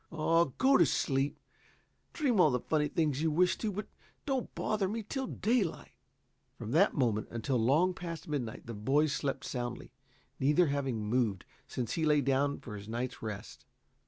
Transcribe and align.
"Oh, 0.11 0.45
go 0.57 0.77
to 0.77 0.85
sleep. 0.87 1.37
Dream 2.11 2.39
all 2.39 2.49
the 2.49 2.59
funny 2.59 2.87
things 2.87 3.21
you 3.21 3.29
wish 3.29 3.55
to, 3.59 3.71
but 3.71 3.85
don't 4.25 4.55
bother 4.55 4.87
me 4.87 5.03
till 5.03 5.27
daylight." 5.27 5.91
From 6.57 6.71
that 6.71 6.95
moment 6.95 7.27
until 7.29 7.57
long 7.57 7.93
past 7.93 8.27
midnight 8.27 8.65
the 8.65 8.73
boys 8.73 9.13
slept 9.13 9.45
soundly, 9.45 9.91
neither 10.39 10.65
having 10.69 11.05
moved 11.05 11.45
since 11.67 11.93
he 11.93 12.03
lay 12.03 12.21
down 12.21 12.57
for 12.61 12.75
his 12.75 12.89
night's 12.89 13.21
rest. 13.21 13.63